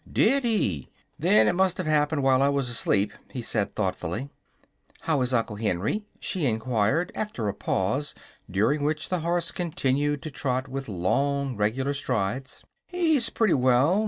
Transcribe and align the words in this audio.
"Did 0.11 0.43
he? 0.43 0.89
Then 1.19 1.47
it 1.47 1.53
must 1.53 1.77
have 1.77 1.85
happened 1.85 2.23
while 2.23 2.41
I 2.41 2.49
was 2.49 2.69
asleep," 2.69 3.13
he 3.31 3.43
said, 3.43 3.75
thoughtfully. 3.75 4.31
"How 5.01 5.21
is 5.21 5.31
Uncle 5.31 5.57
Henry?" 5.57 6.07
she 6.19 6.47
enquired, 6.47 7.11
after 7.13 7.47
a 7.47 7.53
pause 7.53 8.15
during 8.49 8.81
which 8.81 9.09
the 9.09 9.19
horse 9.19 9.51
continued 9.51 10.23
to 10.23 10.31
trot 10.31 10.67
with 10.67 10.89
long, 10.89 11.55
regular 11.55 11.93
strides. 11.93 12.63
"He's 12.87 13.29
pretty 13.29 13.53
well. 13.53 13.99